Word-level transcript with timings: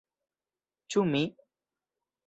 Ĉu 0.95 1.05
mi?! 1.13 1.23